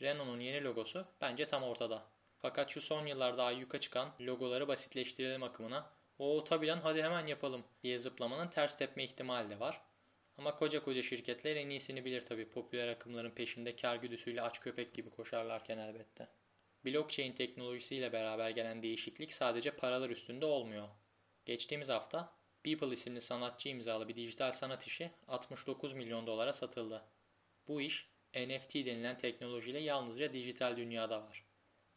Renault'un 0.00 0.40
yeni 0.40 0.64
logosu 0.64 1.06
bence 1.20 1.46
tam 1.46 1.62
ortada. 1.62 2.06
Fakat 2.38 2.70
şu 2.70 2.80
son 2.80 3.06
yıllarda 3.06 3.44
ayyuka 3.44 3.78
çıkan 3.78 4.14
logoları 4.20 4.68
basitleştirelim 4.68 5.42
akımına 5.42 5.90
o 6.18 6.44
tabi 6.44 6.66
lan 6.66 6.80
hadi 6.82 7.02
hemen 7.02 7.26
yapalım 7.26 7.64
diye 7.82 7.98
zıplamanın 7.98 8.48
ters 8.48 8.78
tepme 8.78 9.04
ihtimali 9.04 9.50
de 9.50 9.60
var. 9.60 9.80
Ama 10.38 10.56
koca 10.56 10.84
koca 10.84 11.02
şirketler 11.02 11.56
en 11.56 11.70
iyisini 11.70 12.04
bilir 12.04 12.22
tabi 12.22 12.48
popüler 12.48 12.88
akımların 12.88 13.30
peşinde 13.30 13.76
kar 13.76 13.96
güdüsüyle 13.96 14.42
aç 14.42 14.60
köpek 14.60 14.94
gibi 14.94 15.10
koşarlarken 15.10 15.78
elbette. 15.78 16.28
Blockchain 16.84 17.32
teknolojisiyle 17.32 18.12
beraber 18.12 18.50
gelen 18.50 18.82
değişiklik 18.82 19.32
sadece 19.32 19.70
paralar 19.70 20.10
üstünde 20.10 20.46
olmuyor. 20.46 20.88
Geçtiğimiz 21.44 21.88
hafta 21.88 22.32
Beeple 22.64 22.92
isimli 22.92 23.20
sanatçı 23.20 23.68
imzalı 23.68 24.08
bir 24.08 24.16
dijital 24.16 24.52
sanat 24.52 24.86
işi 24.86 25.10
69 25.28 25.92
milyon 25.92 26.26
dolara 26.26 26.52
satıldı. 26.52 27.04
Bu 27.68 27.80
iş 27.80 28.08
NFT 28.34 28.74
denilen 28.74 29.18
teknolojiyle 29.18 29.78
yalnızca 29.78 30.32
dijital 30.32 30.76
dünyada 30.76 31.22
var. 31.22 31.44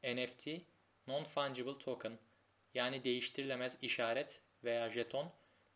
NFT, 0.03 0.47
Non-Fungible 1.07 1.77
Token 1.77 2.19
yani 2.74 3.03
değiştirilemez 3.03 3.77
işaret 3.81 4.41
veya 4.63 4.89
jeton 4.89 5.31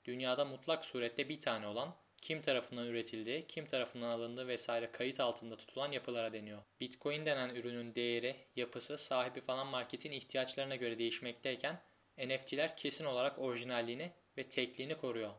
dünyada 0.05 0.45
mutlak 0.45 0.85
surette 0.85 1.29
bir 1.29 1.41
tane 1.41 1.67
olan 1.67 1.95
kim 2.21 2.41
tarafından 2.41 2.87
üretildiği, 2.87 3.47
kim 3.47 3.65
tarafından 3.65 4.09
alındığı 4.09 4.47
vesaire 4.47 4.91
kayıt 4.91 5.19
altında 5.19 5.57
tutulan 5.57 5.91
yapılara 5.91 6.33
deniyor. 6.33 6.63
Bitcoin 6.79 7.25
denen 7.25 7.55
ürünün 7.55 7.95
değeri, 7.95 8.35
yapısı, 8.55 8.97
sahibi 8.97 9.41
falan 9.41 9.67
marketin 9.67 10.11
ihtiyaçlarına 10.11 10.75
göre 10.75 10.99
değişmekteyken 10.99 11.81
NFT'ler 12.17 12.77
kesin 12.77 13.05
olarak 13.05 13.39
orijinalliğini 13.39 14.11
ve 14.41 14.49
tekliğini 14.49 14.97
koruyor. 14.97 15.31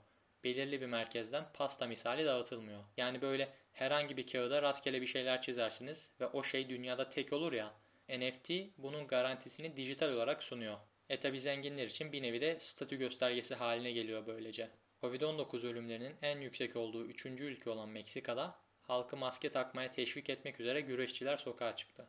Belirli 0.45 0.81
bir 0.81 0.87
merkezden 0.87 1.45
pasta 1.55 1.87
misali 1.87 2.25
dağıtılmıyor. 2.25 2.85
Yani 2.97 3.23
böyle 3.23 3.49
herhangi 3.73 4.17
bir 4.17 4.27
kağıda 4.27 4.63
rastgele 4.63 5.01
bir 5.01 5.07
şeyler 5.07 5.43
çizersiniz 5.43 6.11
ve 6.21 6.27
o 6.27 6.43
şey 6.43 6.69
dünyada 6.69 7.09
tek 7.11 7.33
olur 7.33 7.53
ya. 7.53 7.75
NFT 8.09 8.51
bunun 8.79 9.07
garantisini 9.07 9.77
dijital 9.77 10.13
olarak 10.13 10.43
sunuyor. 10.43 10.79
E 11.09 11.21
tabi 11.21 11.41
zenginler 11.41 11.87
için 11.87 12.13
bir 12.13 12.23
nevi 12.23 12.41
de 12.41 12.61
statü 12.61 12.97
göstergesi 12.97 13.55
haline 13.55 13.93
geliyor 13.93 14.27
böylece. 14.27 14.71
Covid-19 15.03 15.67
ölümlerinin 15.67 16.17
en 16.23 16.41
yüksek 16.41 16.77
olduğu 16.77 17.07
3. 17.07 17.27
ülke 17.27 17.71
olan 17.71 17.89
Meksika'da 17.89 18.59
halkı 18.83 19.17
maske 19.17 19.51
takmaya 19.51 19.91
teşvik 19.91 20.31
etmek 20.31 20.61
üzere 20.61 20.81
güreşçiler 20.81 21.37
sokağa 21.37 21.77
çıktı. 21.77 22.09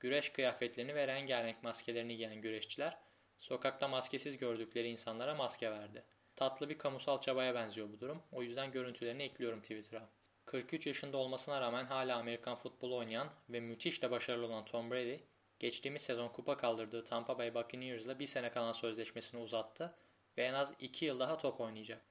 Güreş 0.00 0.28
kıyafetlerini 0.28 0.94
ve 0.94 1.06
rengarenk 1.06 1.62
maskelerini 1.62 2.16
giyen 2.16 2.40
güreşçiler 2.40 2.98
sokakta 3.38 3.88
maskesiz 3.88 4.36
gördükleri 4.36 4.88
insanlara 4.88 5.34
maske 5.34 5.70
verdi. 5.70 6.04
Tatlı 6.36 6.68
bir 6.68 6.78
kamusal 6.78 7.20
çabaya 7.20 7.54
benziyor 7.54 7.88
bu 7.92 8.00
durum. 8.00 8.22
O 8.32 8.42
yüzden 8.42 8.72
görüntülerini 8.72 9.22
ekliyorum 9.22 9.60
Twitter'a. 9.60 10.08
43 10.46 10.86
yaşında 10.86 11.16
olmasına 11.16 11.60
rağmen 11.60 11.84
hala 11.84 12.18
Amerikan 12.18 12.56
futbolu 12.56 12.96
oynayan 12.96 13.28
ve 13.48 13.60
müthiş 13.60 14.02
de 14.02 14.10
başarılı 14.10 14.46
olan 14.46 14.64
Tom 14.64 14.90
Brady, 14.90 15.18
Geçtiğimiz 15.58 16.02
sezon 16.02 16.28
kupa 16.28 16.56
kaldırdığı 16.56 17.04
Tampa 17.04 17.38
Bay 17.38 17.54
Buccaneers'la 17.54 18.18
bir 18.18 18.26
sene 18.26 18.50
kalan 18.50 18.72
sözleşmesini 18.72 19.40
uzattı 19.40 19.94
ve 20.38 20.44
en 20.44 20.54
az 20.54 20.72
2 20.80 21.04
yıl 21.04 21.20
daha 21.20 21.38
top 21.38 21.60
oynayacak. 21.60 22.02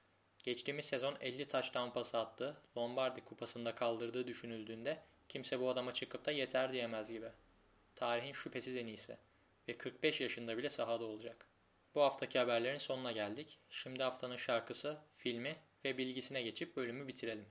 Geçtiğimiz 0.44 0.86
sezon 0.86 1.16
50 1.20 1.48
taş 1.48 1.72
pası 1.72 2.18
attı, 2.18 2.56
Lombardi 2.76 3.24
kupasında 3.24 3.74
kaldırdığı 3.74 4.26
düşünüldüğünde 4.26 5.02
kimse 5.28 5.60
bu 5.60 5.68
adama 5.68 5.94
çıkıp 5.94 6.26
da 6.26 6.30
yeter 6.30 6.72
diyemez 6.72 7.10
gibi. 7.10 7.28
Tarihin 7.94 8.32
şüphesiz 8.32 8.76
en 8.76 8.86
iyisi 8.86 9.18
ve 9.68 9.78
45 9.78 10.20
yaşında 10.20 10.58
bile 10.58 10.70
sahada 10.70 11.04
olacak. 11.04 11.46
Bu 11.94 12.02
haftaki 12.02 12.38
haberlerin 12.38 12.78
sonuna 12.78 13.12
geldik. 13.12 13.58
Şimdi 13.70 14.02
haftanın 14.02 14.36
şarkısı, 14.36 14.98
filmi 15.16 15.56
ve 15.84 15.98
bilgisine 15.98 16.42
geçip 16.42 16.76
bölümü 16.76 17.08
bitirelim. 17.08 17.48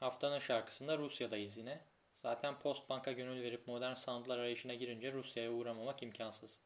Haftanın 0.00 0.38
şarkısında 0.38 0.98
Rusya'dayız 0.98 1.56
yine. 1.56 1.80
Zaten 2.14 2.58
Postbank'a 2.58 3.12
gönül 3.12 3.42
verip 3.42 3.66
modern 3.66 3.94
soundlar 3.94 4.38
arayışına 4.38 4.74
girince 4.74 5.12
Rusya'ya 5.12 5.52
uğramamak 5.52 6.02
imkansız. 6.02 6.60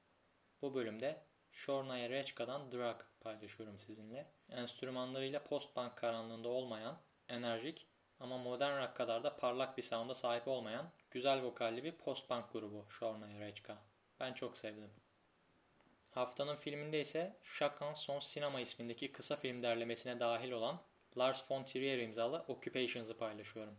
Bu 0.62 0.74
bölümde 0.74 1.22
Shornaya 1.50 2.10
Reçka'dan 2.10 2.72
Drug 2.72 3.00
paylaşıyorum 3.20 3.78
sizinle. 3.78 4.32
Enstrümanlarıyla 4.48 5.44
Postbank 5.44 5.96
karanlığında 5.96 6.48
olmayan, 6.48 6.98
enerjik 7.28 7.86
ama 8.20 8.38
modern 8.38 8.82
rock 8.82 8.96
kadar 8.96 9.24
da 9.24 9.36
parlak 9.36 9.76
bir 9.76 9.82
sound'a 9.82 10.14
sahip 10.14 10.48
olmayan 10.48 10.90
güzel 11.10 11.42
vokalli 11.42 11.84
bir 11.84 11.92
post-punk 11.92 12.52
grubu 12.52 12.86
Shornaya 12.90 13.40
Rechka. 13.40 13.78
Ben 14.20 14.32
çok 14.32 14.58
sevdim. 14.58 14.90
Haftanın 16.10 16.56
filminde 16.56 17.00
ise 17.00 17.36
Chacun 17.58 17.94
Son 17.94 18.20
Sinema 18.20 18.60
ismindeki 18.60 19.12
kısa 19.12 19.36
film 19.36 19.62
derlemesine 19.62 20.20
dahil 20.20 20.50
olan 20.50 20.80
Lars 21.18 21.50
von 21.50 21.64
Trier 21.64 21.98
imzalı 21.98 22.44
Occupations'ı 22.48 23.18
paylaşıyorum. 23.18 23.76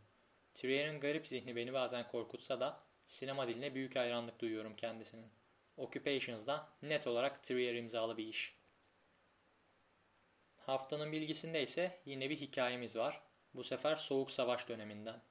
Trier'in 0.54 1.00
garip 1.00 1.28
zihni 1.28 1.56
beni 1.56 1.74
bazen 1.74 2.08
korkutsa 2.08 2.60
da 2.60 2.84
sinema 3.06 3.48
diline 3.48 3.76
büyük 3.76 3.96
hayranlık 3.96 4.40
duyuyorum 4.40 4.76
kendisinin. 4.76 5.32
Occupations 5.78 6.48
da 6.48 6.70
net 6.82 7.08
olarak 7.08 7.44
Trier 7.44 7.76
imzalı 7.76 8.18
bir 8.18 8.28
iş. 8.28 8.56
Haftanın 10.58 11.12
bilgisinde 11.12 11.64
ise 11.64 12.02
yine 12.06 12.30
bir 12.30 12.38
hikayemiz 12.38 12.96
var. 12.96 13.22
Bu 13.54 13.64
sefer 13.64 13.96
Soğuk 13.96 14.32
Savaş 14.32 14.70
döneminden. 14.70 15.22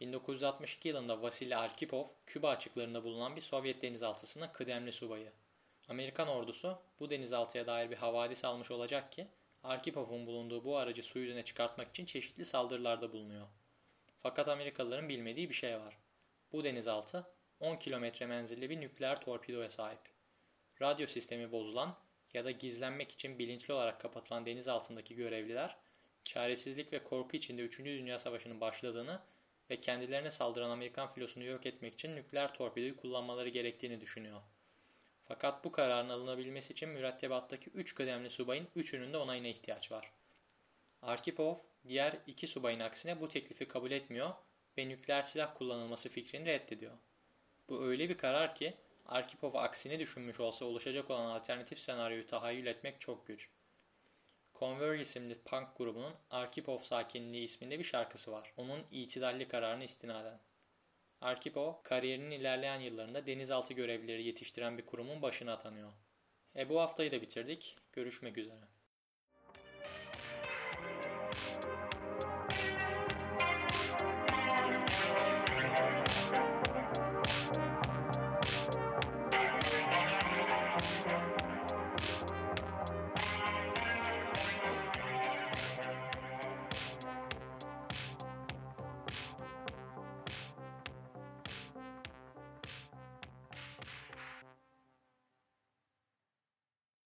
1962 0.00 0.88
yılında 0.88 1.22
Vasily 1.22 1.56
Arkhipov, 1.56 2.06
Küba 2.26 2.50
açıklarında 2.50 3.04
bulunan 3.04 3.36
bir 3.36 3.40
Sovyet 3.40 3.82
denizaltısının 3.82 4.48
kıdemli 4.48 4.92
subayı. 4.92 5.32
Amerikan 5.88 6.28
ordusu 6.28 6.78
bu 7.00 7.10
denizaltıya 7.10 7.66
dair 7.66 7.90
bir 7.90 7.96
havadis 7.96 8.44
almış 8.44 8.70
olacak 8.70 9.12
ki 9.12 9.26
Arkipov'un 9.62 10.26
bulunduğu 10.26 10.64
bu 10.64 10.76
aracı 10.76 11.02
su 11.02 11.18
yüzüne 11.18 11.44
çıkartmak 11.44 11.90
için 11.90 12.06
çeşitli 12.06 12.44
saldırılarda 12.44 13.12
bulunuyor. 13.12 13.46
Fakat 14.18 14.48
Amerikalıların 14.48 15.08
bilmediği 15.08 15.48
bir 15.48 15.54
şey 15.54 15.80
var. 15.80 15.98
Bu 16.52 16.64
denizaltı 16.64 17.26
10 17.60 17.76
kilometre 17.76 18.26
menzilli 18.26 18.70
bir 18.70 18.80
nükleer 18.80 19.20
torpidoya 19.20 19.70
sahip. 19.70 20.00
Radyo 20.82 21.06
sistemi 21.06 21.52
bozulan 21.52 21.96
ya 22.34 22.44
da 22.44 22.50
gizlenmek 22.50 23.12
için 23.12 23.38
bilinçli 23.38 23.74
olarak 23.74 24.00
kapatılan 24.00 24.46
deniz 24.46 24.68
altındaki 24.68 25.14
görevliler, 25.14 25.76
çaresizlik 26.24 26.92
ve 26.92 27.02
korku 27.02 27.36
içinde 27.36 27.62
3. 27.62 27.78
Dünya 27.78 28.18
Savaşı'nın 28.18 28.60
başladığını 28.60 29.20
ve 29.70 29.80
kendilerine 29.80 30.30
saldıran 30.30 30.70
Amerikan 30.70 31.12
filosunu 31.12 31.44
yok 31.44 31.66
etmek 31.66 31.94
için 31.94 32.16
nükleer 32.16 32.54
torpidoyu 32.54 32.96
kullanmaları 32.96 33.48
gerektiğini 33.48 34.00
düşünüyor. 34.00 34.40
Fakat 35.24 35.64
bu 35.64 35.72
kararın 35.72 36.08
alınabilmesi 36.08 36.72
için 36.72 36.88
mürettebattaki 36.88 37.70
3 37.70 37.94
kıdemli 37.94 38.30
subayın 38.30 38.68
3'ünün 38.76 39.12
de 39.12 39.16
onayına 39.16 39.46
ihtiyaç 39.46 39.92
var. 39.92 40.12
Arkipov, 41.02 41.54
diğer 41.88 42.16
iki 42.26 42.46
subayın 42.46 42.80
aksine 42.80 43.20
bu 43.20 43.28
teklifi 43.28 43.68
kabul 43.68 43.90
etmiyor 43.90 44.30
ve 44.78 44.88
nükleer 44.88 45.22
silah 45.22 45.54
kullanılması 45.54 46.08
fikrini 46.08 46.46
reddediyor. 46.46 46.92
Bu 47.68 47.84
öyle 47.84 48.08
bir 48.08 48.18
karar 48.18 48.54
ki 48.54 48.74
Arkipov 49.06 49.54
aksini 49.54 49.98
düşünmüş 49.98 50.40
olsa 50.40 50.64
oluşacak 50.64 51.10
olan 51.10 51.26
alternatif 51.26 51.78
senaryoyu 51.78 52.26
tahayyül 52.26 52.66
etmek 52.66 53.00
çok 53.00 53.26
güç. 53.26 53.48
Converge 54.62 55.02
isimli 55.02 55.34
punk 55.34 55.76
grubunun 55.76 56.14
Arkipov 56.30 56.78
Sakinliği 56.78 57.44
isminde 57.44 57.78
bir 57.78 57.84
şarkısı 57.84 58.32
var. 58.32 58.52
Onun 58.56 58.82
itidalli 58.90 59.48
kararını 59.48 59.84
istinaden. 59.84 60.40
Arkipov, 61.20 61.74
kariyerinin 61.82 62.30
ilerleyen 62.30 62.80
yıllarında 62.80 63.26
denizaltı 63.26 63.74
görevlileri 63.74 64.22
yetiştiren 64.22 64.78
bir 64.78 64.86
kurumun 64.86 65.22
başına 65.22 65.52
atanıyor. 65.52 65.92
E 66.56 66.68
bu 66.68 66.80
haftayı 66.80 67.12
da 67.12 67.22
bitirdik. 67.22 67.76
Görüşmek 67.92 68.38
üzere. 68.38 68.71